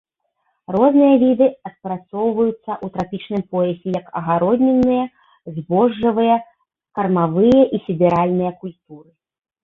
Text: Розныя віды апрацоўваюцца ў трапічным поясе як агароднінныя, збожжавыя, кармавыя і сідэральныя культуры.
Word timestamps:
Розныя 0.75 1.15
віды 1.23 1.47
апрацоўваюцца 1.69 2.53
ў 2.53 2.87
трапічным 2.95 3.43
поясе 3.51 3.89
як 3.97 4.07
агароднінныя, 4.21 5.03
збожжавыя, 5.57 6.39
кармавыя 7.01 7.61
і 7.79 7.81
сідэральныя 7.85 8.51
культуры. 8.63 9.07